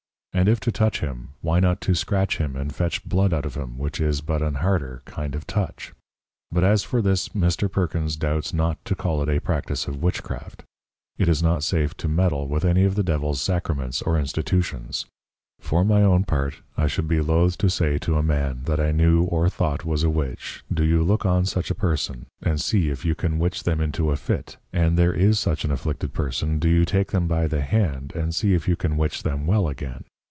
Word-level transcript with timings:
And 0.33 0.47
if 0.47 0.61
to 0.61 0.71
touch 0.71 1.01
him, 1.01 1.31
why 1.41 1.59
not 1.59 1.81
to 1.81 1.93
scratch 1.93 2.37
him 2.37 2.55
and 2.55 2.73
fetch 2.73 3.03
Blood 3.03 3.33
out 3.33 3.45
of 3.45 3.55
him, 3.55 3.77
which 3.77 3.99
is 3.99 4.21
but 4.21 4.41
an 4.41 4.55
harder 4.55 5.01
kind 5.03 5.35
of 5.35 5.45
touch? 5.45 5.91
But 6.53 6.63
as 6.63 6.85
for 6.85 7.01
this 7.01 7.29
Mr. 7.29 7.69
Perkins 7.69 8.15
doubts 8.15 8.53
not 8.53 8.83
to 8.85 8.95
call 8.95 9.21
it 9.21 9.27
a 9.29 9.41
Practice 9.41 9.89
of 9.89 10.01
Witchcraft. 10.01 10.63
It 11.17 11.27
is 11.27 11.43
not 11.43 11.65
safe 11.65 11.97
to 11.97 12.07
meddle 12.07 12.47
with 12.47 12.63
any 12.63 12.85
of 12.85 12.95
the 12.95 13.03
Devils 13.03 13.41
Sacraments 13.41 14.01
or 14.01 14.17
Institutions; 14.17 15.05
_For 15.61 15.85
my 15.85 16.01
own 16.01 16.23
part, 16.23 16.61
I 16.77 16.87
should 16.87 17.09
be 17.09 17.19
loath 17.19 17.57
to 17.57 17.69
say 17.69 17.97
to 17.97 18.15
a 18.17 18.23
Man, 18.23 18.61
that 18.63 18.79
I 18.79 18.93
knew 18.93 19.23
or 19.23 19.49
thought 19.49 19.83
was 19.83 20.01
a 20.05 20.09
Witch, 20.09 20.63
do 20.73 20.85
you 20.85 21.03
look 21.03 21.25
on 21.25 21.45
such 21.45 21.69
a 21.69 21.75
Person, 21.75 22.25
and 22.41 22.61
see 22.61 22.89
if 22.89 23.03
you 23.03 23.15
can 23.15 23.37
Witch 23.37 23.63
them 23.63 23.81
into 23.81 24.11
a 24.11 24.15
Fit, 24.15 24.55
and 24.71 24.97
there 24.97 25.13
is 25.13 25.41
such 25.41 25.65
an 25.65 25.71
afflicted 25.73 26.13
Person 26.13 26.57
do 26.57 26.69
you 26.69 26.85
take 26.85 27.11
them 27.11 27.27
by 27.27 27.47
the 27.47 27.61
Hand, 27.61 28.13
and 28.15 28.33
see 28.33 28.53
if 28.53 28.65
you 28.65 28.77
can 28.77 28.95
Witch 28.95 29.23
them 29.23 29.45
well 29.45 29.67
again. 29.67 30.05